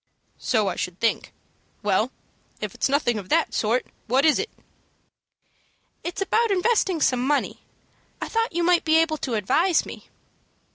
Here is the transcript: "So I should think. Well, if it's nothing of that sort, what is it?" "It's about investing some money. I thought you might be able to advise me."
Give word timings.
"So 0.39 0.67
I 0.67 0.75
should 0.77 0.99
think. 0.99 1.31
Well, 1.83 2.11
if 2.59 2.73
it's 2.73 2.89
nothing 2.89 3.19
of 3.19 3.29
that 3.29 3.53
sort, 3.53 3.85
what 4.07 4.25
is 4.25 4.39
it?" 4.39 4.49
"It's 6.03 6.23
about 6.23 6.49
investing 6.49 6.99
some 7.01 7.21
money. 7.23 7.59
I 8.19 8.27
thought 8.27 8.51
you 8.55 8.63
might 8.63 8.83
be 8.83 8.97
able 8.97 9.17
to 9.17 9.35
advise 9.35 9.85
me." 9.85 10.09